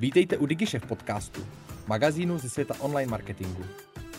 [0.00, 1.46] Vítejte u DigiShef podcastu,
[1.86, 3.64] magazínu ze světa online marketingu.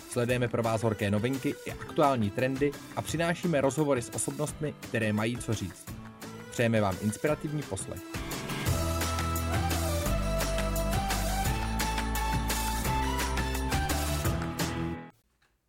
[0.09, 5.37] Sledujeme pro vás horké novinky i aktuální trendy a přinášíme rozhovory s osobnostmi, které mají
[5.37, 5.85] co říct.
[6.51, 8.01] Přejeme vám inspirativní poslech.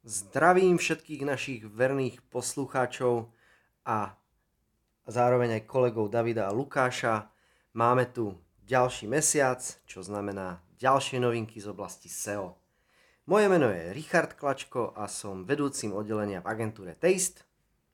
[0.02, 3.30] Zdravím všetkých našich verných poslucháčov
[3.86, 4.18] a
[5.06, 7.30] zároveň aj kolegov Davida a Lukáša.
[7.74, 8.34] Máme tu
[8.70, 12.54] ďalší mesiac, čo znamená ďalšie novinky z oblasti SEO.
[13.26, 17.42] Moje meno je Richard Klačko a som vedúcim oddelenia v agentúre Taste.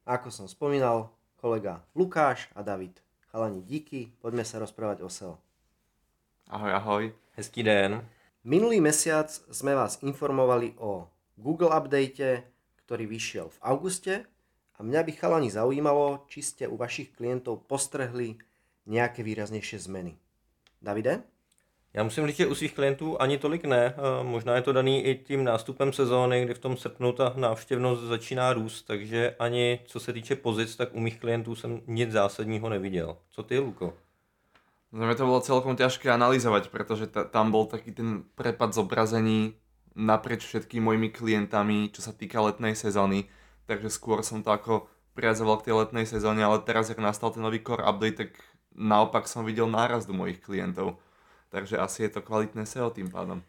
[0.04, 1.08] A ako som spomínal,
[1.40, 3.00] kolega Lukáš a David.
[3.32, 5.40] Chalani, díky, poďme sa rozprávať o SEO.
[6.52, 7.04] Ahoj, ahoj.
[7.40, 8.04] Hezký den.
[8.44, 11.08] Minulý mesiac sme vás informovali o
[11.40, 12.52] Google update,
[12.84, 14.14] ktorý vyšiel v auguste
[14.76, 18.36] a mňa by chalani zaujímalo, či ste u vašich klientov postrehli
[18.84, 20.20] nejaké výraznejšie zmeny.
[20.86, 21.22] Davide?
[21.94, 23.94] Já musím říct, že u svých klientů ani tolik ne.
[23.96, 28.02] Eh, Možná je to daný i tím nástupem sezóny, kdy v tom srpnu ta návštěvnost
[28.02, 32.68] začíná růst, takže ani co se týče pozic, tak u mých klientů jsem nic zásadního
[32.68, 33.16] neviděl.
[33.30, 33.94] Co ty, Luko?
[34.92, 39.58] Za mňa to bolo celkom ťažké analyzovať, pretože ta, tam bol taký ten prepad zobrazení
[39.98, 43.26] naprieč všetkými mojimi klientami, čo sa týka letnej sezóny,
[43.66, 44.86] takže skôr som to ako
[45.18, 48.30] priazoval k tej letnej sezóne, ale teraz, jak nastal ten nový core update, tak
[48.76, 51.00] naopak som videl nárast u mojich klientov.
[51.48, 53.40] Takže asi je to kvalitné SEO tým pádom.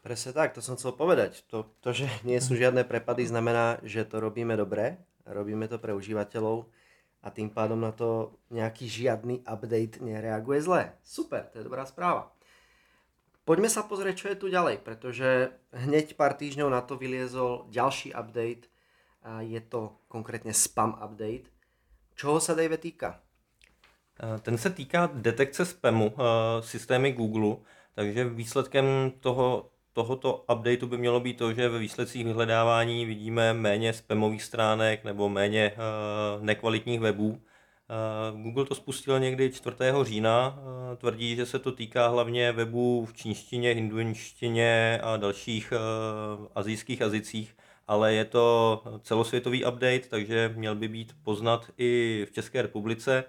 [0.00, 1.44] Presne tak, to som chcel povedať.
[1.52, 4.96] To, to, že nie sú žiadne prepady, znamená, že to robíme dobre,
[5.28, 6.64] robíme to pre užívateľov
[7.20, 10.82] a tým pádom na to nejaký žiadny update nereaguje zle.
[11.04, 12.32] Super, to je dobrá správa.
[13.44, 18.16] Poďme sa pozrieť, čo je tu ďalej, pretože hneď pár týždňov na to vyliezol ďalší
[18.16, 18.72] update
[19.20, 21.44] a je to konkrétne spam update.
[22.16, 23.20] Čoho sa Dave týka?
[24.22, 27.56] Eh, Ten se týká detekce spamu eh, systémy Google,
[27.94, 33.92] takže výsledkem toho, tohoto updateu by mělo být to, že ve výsledcích vyhledávání vidíme méně
[33.92, 35.78] spamových stránek nebo méně eh,
[36.40, 37.40] nekvalitních webů.
[38.42, 39.76] Google to spustil někdy 4.
[40.02, 40.58] října,
[40.96, 45.72] tvrdí, že se to týká hlavně webů v čínštině, hinduinštině a dalších
[46.54, 47.56] azijských jazycích,
[47.88, 53.24] ale je to celosvětový update, takže měl by být poznat i v České republice.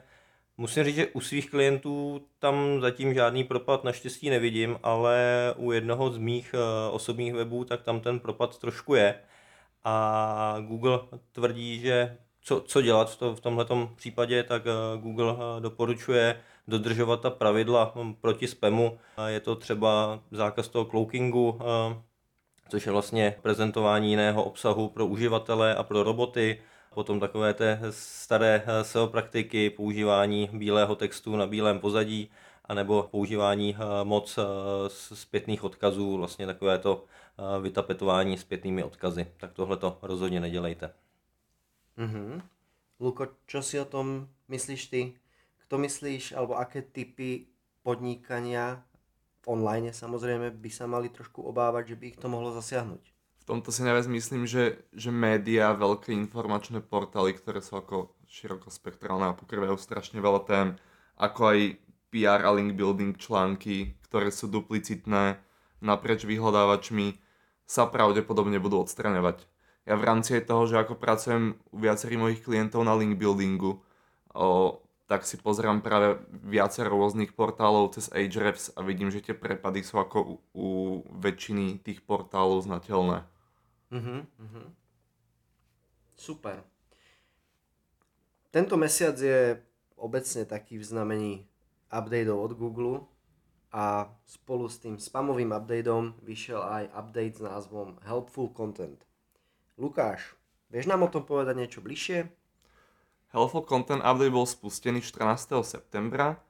[0.61, 5.17] Musím říct, že u svých klientů tam zatím žádný propad naštěstí nevidím, ale
[5.57, 9.15] u jednoho z mých eh, osobních webů, tak tam ten propad trošku je.
[9.83, 10.99] A Google
[11.31, 16.41] tvrdí, že co, co dělat v, to, v tomto případě, tak eh, Google eh, doporučuje
[16.67, 18.97] dodržovat ta pravidla hm, proti spamu.
[19.27, 21.59] Je to třeba zákaz toho cloakingu,
[22.69, 26.61] což je vlastně prezentování jiného obsahu pro uživatele a pro roboty,
[26.93, 32.31] Potom takové té staré SEO praktiky, používání bílého textu na bílém pozadí,
[32.65, 34.43] anebo používání eh, moc eh,
[35.15, 39.27] zpětných odkazů, vlastně takové to eh, vytapetování zpětnými odkazy.
[39.37, 40.93] Tak tohle to rozhodně nedělejte.
[41.97, 42.41] Mhm.
[42.99, 45.13] Luko, čo si o tom myslíš ty?
[45.57, 47.47] Kto myslíš, alebo aké typy
[47.83, 48.83] podnikania
[49.41, 53.10] v online samozrejme by sa mali trošku obávať, že by ich to mohlo zasiahnuť?
[53.51, 59.35] Tomto si najviac myslím, že, že média, veľké informačné portály, ktoré sú ako širokospektrálne a
[59.35, 60.67] pokrývajú strašne veľa tém,
[61.19, 61.59] ako aj
[62.15, 65.35] PR a link building články, ktoré sú duplicitné
[65.83, 67.19] naprieč vyhľadávačmi,
[67.67, 69.43] sa pravdepodobne budú odstraňovať.
[69.83, 73.83] Ja v rámci aj toho, že ako pracujem u viacerých mojich klientov na link buildingu,
[74.31, 74.79] o,
[75.11, 79.99] tak si pozerám práve viacero rôznych portálov cez Ahrefs a vidím, že tie prepady sú
[79.99, 80.67] ako u, u
[81.19, 83.27] väčšiny tých portálov znateľné.
[83.91, 84.75] Mhm, mhm.
[86.15, 86.63] Super.
[88.51, 89.59] Tento mesiac je
[89.95, 91.33] obecne taký v znamení
[91.91, 92.97] updateov od Google
[93.71, 98.99] a spolu s tým spamovým updateom vyšiel aj update s názvom Helpful Content.
[99.79, 100.35] Lukáš,
[100.67, 102.27] vieš nám o tom povedať niečo bližšie?
[103.31, 105.63] Helpful Content Update bol spustený 14.
[105.63, 106.43] septembra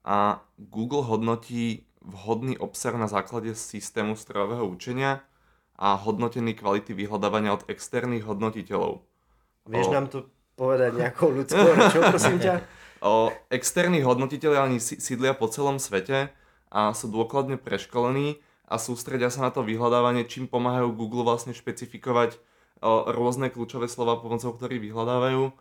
[0.00, 5.20] a Google hodnotí vhodný obsah na základe systému strojového učenia
[5.78, 9.06] a hodnotený kvality vyhľadávania od externých hodnotiteľov.
[9.70, 10.18] Vieš O- nám to
[10.58, 12.54] povedať nejakou ľudskou rečou, prosím ťa?
[12.98, 16.34] O, externí hodnotiteľi oni sí- sídlia po celom svete
[16.66, 22.42] a sú dôkladne preškolení a sústredia sa na to vyhľadávanie, čím pomáhajú Google vlastne špecifikovať
[22.82, 25.54] o, rôzne kľúčové slova, pomocou ktorých vyhľadávajú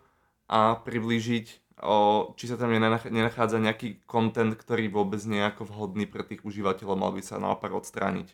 [0.50, 5.70] a priblížiť, o, či sa tam nenach- nenachádza nejaký content, ktorý vôbec nie je ako
[5.70, 8.34] vhodný pre tých užívateľov, mal by sa naopak odstrániť.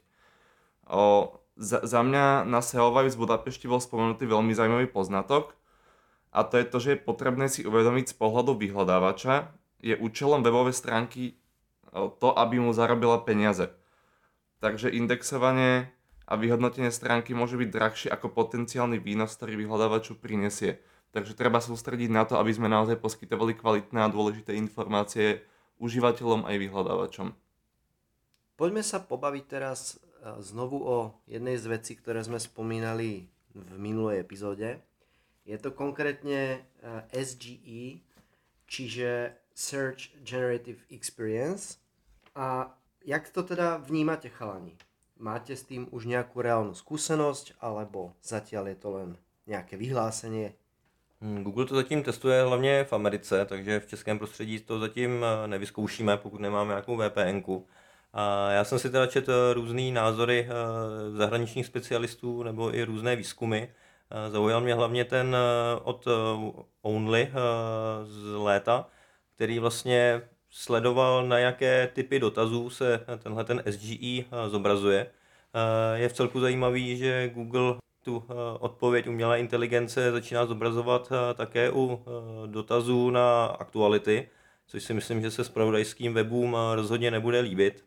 [0.88, 5.54] O, za, za mňa na SEO Vibes Budapešti bol spomenutý veľmi zaujímavý poznatok,
[6.34, 9.54] a to je to, že je potrebné si uvedomiť z pohľadu vyhľadávača,
[9.86, 11.38] je účelom webovej stránky
[11.94, 13.70] to, aby mu zarobila peniaze.
[14.58, 15.94] Takže indexovanie
[16.26, 20.82] a vyhodnotenie stránky môže byť drahšie ako potenciálny výnos, ktorý vyhľadávaču prinesie.
[21.14, 25.46] Takže treba sústrediť na to, aby sme naozaj poskytovali kvalitné a dôležité informácie
[25.78, 27.28] užívateľom aj vyhľadávačom.
[28.58, 30.98] Poďme sa pobaviť teraz e, znovu o
[31.28, 34.80] jednej z vecí, ktoré sme spomínali v minulej epizóde.
[35.44, 36.60] Je to konkrétne e,
[37.12, 38.00] SGE,
[38.66, 41.78] čiže Search Generative Experience.
[42.36, 42.72] A
[43.06, 44.74] jak to teda vnímate, chalani?
[45.20, 49.10] Máte s tým už nejakú reálnu skúsenosť, alebo zatiaľ je to len
[49.46, 50.56] nejaké vyhlásenie?
[51.22, 55.48] Hmm, Google to zatím testuje hlavně v Americe, takže v českém prostředí to zatím eh,
[55.48, 57.40] nevyzkoušíme, pokud nemáme nějakou VPN.
[57.40, 57.64] -ku.
[58.14, 63.58] A já jsem si teda četl různé názory eh, zahraničních specialistů nebo i různé výzkumy.
[63.58, 65.36] Eh, zaujal mě hlavně ten
[65.84, 66.08] od
[66.82, 67.32] Only
[68.04, 68.88] z léta,
[69.36, 75.08] který vlastně sledoval, na jaké typy dotazů se tenhle ten SGE zobrazuje.
[75.96, 81.72] Je v celku zajímavý, že Google tu eh, odpověď umělé inteligence začíná zobrazovat eh, také
[81.72, 84.30] u eh, dotazů na aktuality,
[84.68, 87.86] což si myslím, že se spravodajským webům rozhodně nebude líbit.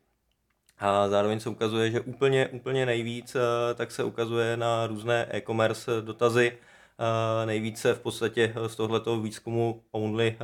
[0.78, 3.36] A zároveň se ukazuje, že úplně, úplně nejvíc
[3.74, 6.58] tak se ukazuje na různé e-commerce dotazy.
[7.44, 10.36] Nejvíce v podstatě z tohoto výzkumu Only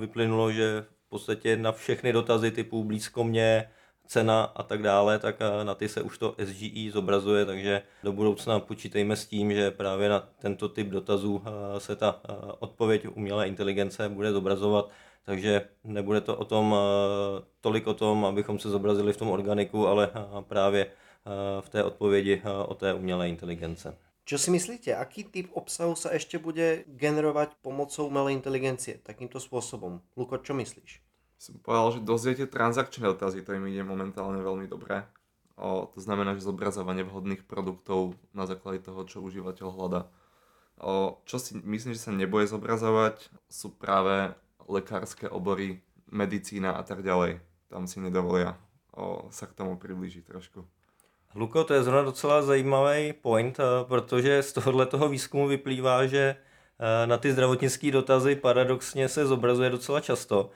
[0.00, 3.68] vyplynulo, že v podstatě na všechny dotazy typu blízko mě,
[4.08, 8.12] cena a tak dále, tak eh, na ty se už to SGE zobrazuje, takže do
[8.12, 13.06] budoucna počítejme s tím, že právě na tento typ dotazů eh, se ta eh, odpověď
[13.14, 14.90] umělé inteligence bude zobrazovat,
[15.28, 16.72] takže nebude to o tom,
[17.60, 20.10] tolik o tom, abychom se zobrazili v tom organiku, ale
[20.48, 20.90] právě
[21.60, 23.92] v té odpovědi o té umělé inteligence.
[24.24, 30.04] Čo si myslíte, aký typ obsahu sa ešte bude generovať pomocou umelej inteligencie takýmto spôsobom?
[30.20, 31.00] Luko, čo myslíš?
[31.38, 35.06] som povedal, že dozviete transakčné dotazy, to im ide momentálne veľmi dobre.
[35.54, 40.10] O, to znamená, že zobrazovanie vhodných produktov na základe toho, čo užívateľ hľadá.
[40.82, 44.34] O, čo si myslím, že sa nebude zobrazovať, sú práve
[44.68, 45.80] lekárske obory,
[46.10, 47.40] medicína a tak ďalej.
[47.68, 48.56] Tam si nedovolia
[48.92, 50.64] o, sa k tomu priblížiť trošku.
[51.34, 56.36] Luko, to je zrovna docela zajímavý point, eh, protože z tohohle toho výzkumu vyplývá, že
[56.36, 60.50] eh, na ty zdravotnické dotazy paradoxně se zobrazuje docela často.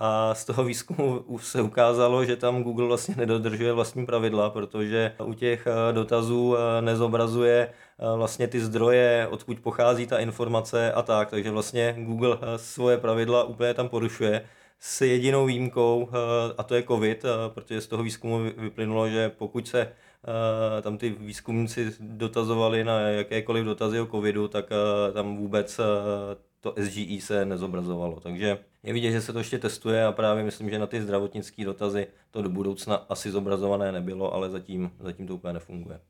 [0.00, 5.34] A z toho výzkumu se ukázalo, že tam Google vlastně nedodržuje vlastní pravidla, protože u
[5.34, 11.30] těch eh, dotazů eh, nezobrazuje eh, vlastně ty zdroje, odkud pochází ta informace a tak.
[11.30, 14.44] Takže vlastně Google svoje pravidla úplně tam porušuje
[14.80, 16.08] s jedinou výjimkou,
[16.58, 19.92] a to je COVID, protože z toho výzkumu vyplynulo, že pokud se
[20.82, 24.70] tam ty výzkumníci dotazovali na jakékoliv dotazy o covidu, tak
[25.12, 25.80] tam vůbec
[26.60, 28.20] to SGE se nezobrazovalo.
[28.20, 31.64] Takže je vidět, že se to ještě testuje a právě myslím, že na ty zdravotnické
[31.64, 36.00] dotazy to do budoucna asi zobrazované nebylo, ale zatím, zatím to úplně nefunguje.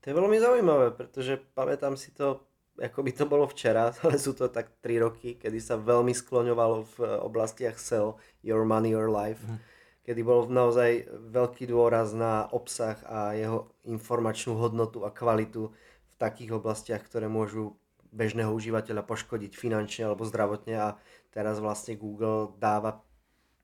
[0.00, 2.40] To je velmi zajímavé, protože pamätám si to,
[2.80, 6.84] jako by to bylo včera, ale jsou to tak tři roky, kedy se velmi skloňovalo
[6.84, 9.58] v oblastiach SEO Your Money, Your Life, hmm.
[10.02, 15.68] kedy bol naozaj veľký dôraz na obsah a jeho informačnú hodnotu a kvalitu
[16.08, 17.76] v takých oblastiach, ktoré môžu
[18.12, 20.88] bežného užívateľa poškodiť finančne alebo zdravotne a
[21.30, 23.04] teraz vlastne Google dáva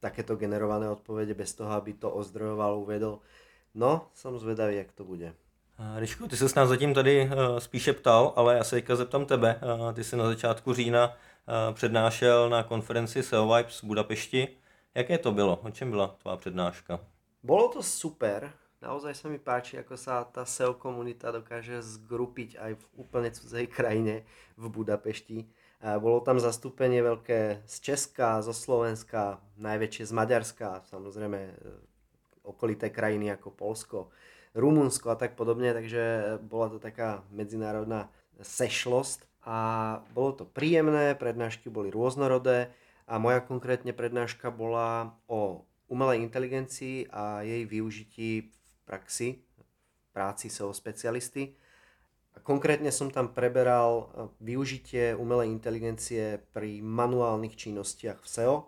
[0.01, 3.21] takéto generované odpovede bez toho, aby to ozdrojoval, uvedol.
[3.75, 5.35] No, jsem zvedavý, jak to bude.
[5.97, 9.27] Ryšku, ty se s nás zatím tady uh, spíše ptal, ale já se teďka zeptám
[9.27, 9.61] tebe.
[9.79, 11.17] Uh, ty jsi na začátku října
[11.73, 14.49] přednášel na konferenci SEO Vibes v Budapešti.
[14.94, 15.56] Jaké to bylo?
[15.56, 17.01] O čem byla tvá přednáška?
[17.43, 18.53] Bolo to super.
[18.84, 23.64] Naozaj sa mi páči, ako sa tá SEO komunita dokáže zgrupiť aj v úplne cudzej
[23.64, 24.29] krajine
[24.60, 25.48] v Budapešti.
[25.81, 31.53] Bolo tam zastúpenie veľké z Česka, zo Slovenska, najväčšie z Maďarska, samozrejme e,
[32.44, 33.98] okolité krajiny ako Polsko,
[34.53, 38.12] Rumunsko a tak podobne, takže bola to taká medzinárodná
[38.44, 39.56] sešlosť a
[40.12, 42.69] bolo to príjemné, prednášky boli rôznorodé
[43.08, 48.53] a moja konkrétne prednáška bola o umelej inteligencii a jej využití
[48.84, 49.43] praxi,
[50.14, 51.56] práci SEO specialisty.
[52.34, 54.05] A konkrétne som tam preberal e,
[54.43, 58.64] využitie umelej inteligencie pri manuálnych činnostiach v SEO, e,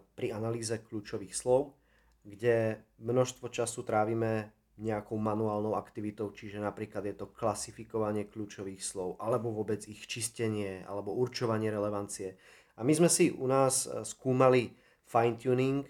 [0.00, 1.76] pri analýze kľúčových slov,
[2.24, 9.52] kde množstvo času trávime nejakou manuálnou aktivitou, čiže napríklad je to klasifikovanie kľúčových slov, alebo
[9.52, 12.40] vôbec ich čistenie, alebo určovanie relevancie.
[12.76, 14.72] A my sme si u nás skúmali
[15.04, 15.84] fine-tuning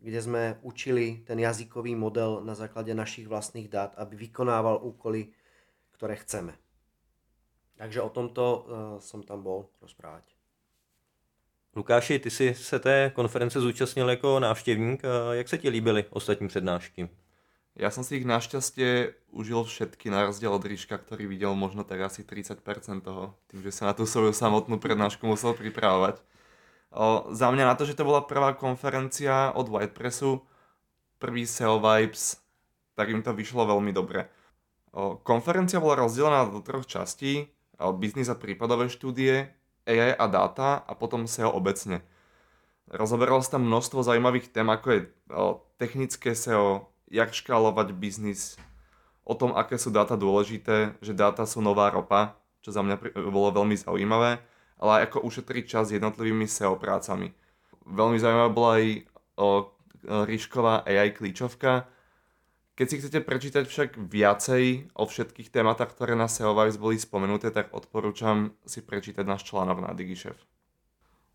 [0.00, 5.32] kde sme učili ten jazykový model na základe našich vlastných dát, aby vykonával úkoly,
[5.92, 6.56] ktoré chceme.
[7.76, 8.60] Takže o tomto uh,
[9.00, 10.24] som tam bol rozprávať.
[11.76, 15.02] Lukáši, ty jsi se té konference zúčastnil jako návštěvník.
[15.32, 17.08] Jak se ti líbily ostatní přednášky?
[17.78, 22.02] Ja som si ich našťastie užil všetky na rozdiel od Ríška, ktorý videl možno tak
[22.02, 22.60] asi 30%
[23.00, 26.18] toho, tým, že sa na tú svoju samotnú prednášku musel pripravovať.
[26.90, 30.42] O, za mňa na to, že to bola prvá konferencia od Whitepressu,
[31.22, 32.42] prvý SEO Vibes,
[32.98, 34.26] tak im to vyšlo veľmi dobre.
[34.90, 37.46] O, konferencia bola rozdelená do troch častí,
[37.78, 39.54] o, biznis a prípadové štúdie,
[39.86, 42.02] AI a data a potom SEO obecne.
[42.90, 48.58] Rozoberalo sa tam množstvo zaujímavých tém, ako je o, technické SEO, jak škálovať biznis,
[49.22, 52.34] o tom, aké sú dáta dôležité, že dáta sú nová ropa,
[52.66, 54.42] čo za mňa bolo veľmi zaujímavé,
[54.80, 57.36] ale aj ako ušetriť čas jednotlivými SEO prácami.
[57.84, 58.86] Veľmi zaujímavá bola aj
[59.36, 59.48] o,
[60.88, 61.84] AI klíčovka.
[62.80, 67.52] Keď si chcete prečítať však viacej o všetkých tématách, ktoré na SEO Vibes boli spomenuté,
[67.52, 70.40] tak odporúčam si prečítať náš článok na DigiChef.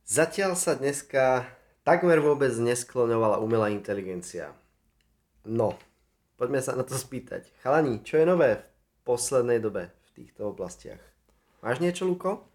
[0.09, 1.45] Zatiaľ sa dneska
[1.85, 4.57] takmer vôbec neskloňovala umelá inteligencia.
[5.45, 5.77] No,
[6.41, 7.53] poďme sa na to spýtať.
[7.61, 11.01] Chalani, čo je nové v poslednej dobe v týchto oblastiach?
[11.61, 12.54] Máš niečo, Luko?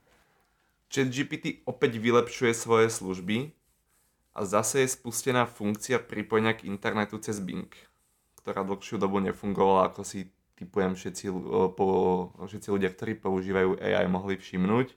[0.91, 3.55] ChatGPT opäť vylepšuje svoje služby
[4.35, 7.71] a zase je spustená funkcia pripojenia k internetu cez Bing,
[8.43, 11.31] ktorá dlhšiu dobu nefungovala, ako si typujem všetci,
[11.79, 11.87] po,
[12.37, 14.93] všetci ľudia, ktorí používajú AI, mohli všimnúť.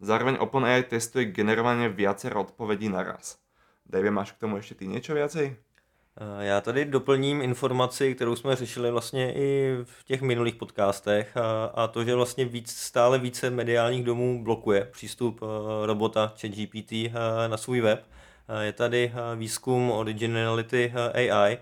[0.00, 3.36] Zároveň OpenAI testuje generovanie viacero odpovedí naraz.
[3.84, 5.69] Dave, máš k tomu ešte ty niečo viacej?
[6.22, 11.64] Eh, já tady doplním informaci, kterou jsme řešili vlastně i v těch minulých podcastech a,
[11.64, 17.12] a to, že vlastně víc, stále více mediálních domů blokuje přístup eh, robota ChatGPT eh,
[17.48, 18.06] na svůj web.
[18.60, 21.58] Je tady výzkum Originality AI,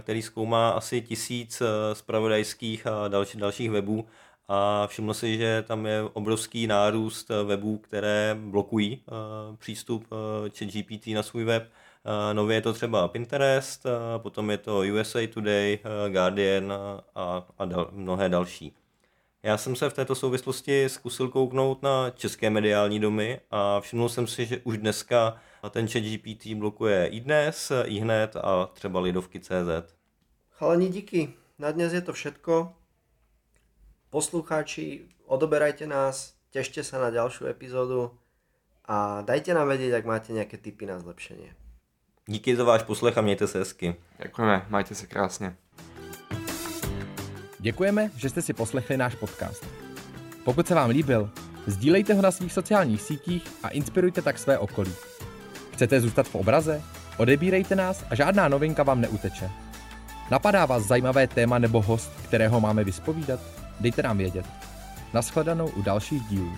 [0.00, 1.62] který zkoumá asi tisíc
[1.92, 4.06] spravodajských a další, dalších webů
[4.48, 9.02] a všiml si, že tam je obrovský nárůst webů, které blokují
[9.58, 10.06] přístup
[10.58, 11.68] ChatGPT na svůj web
[12.32, 13.86] Nově je to třeba Pinterest,
[14.18, 16.72] potom je to USA Today, Guardian
[17.14, 18.74] a, a dal, mnohé další.
[19.42, 24.26] Já jsem se v této souvislosti zkusil kouknout na české mediální domy a všiml jsem
[24.26, 25.36] si, že už dneska
[25.70, 29.94] ten chat GPT blokuje i dnes, i hned a třeba Lidovky.cz.
[30.50, 31.34] Chalani, díky.
[31.58, 32.72] Na dnes je to všetko.
[34.10, 38.16] Poslucháči, odoberajte nás, tešte sa na ďalšiu epizódu
[38.88, 41.67] a dajte nám vedieť, ak máte nejaké tipy na zlepšenie.
[42.30, 43.94] Díky za váš poslech a mějte se hezky.
[44.22, 45.56] Děkujeme, majte se krásně.
[47.58, 49.66] Děkujeme, že jste si poslechli náš podcast.
[50.44, 51.30] Pokud se vám líbil,
[51.66, 54.92] sdílejte ho na svých sociálních sítích a inspirujte tak své okolí.
[55.72, 56.82] Chcete zůstat v obraze?
[57.16, 59.50] Odebírejte nás a žádná novinka vám neuteče.
[60.30, 63.40] Napadá vás zajímavé téma nebo host, kterého máme vyspovídat?
[63.80, 64.46] Dejte nám vědět.
[65.14, 66.52] Naschledanou u dalších dílů.